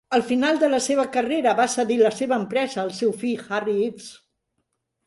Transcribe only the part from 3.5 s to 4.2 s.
Harry Ives.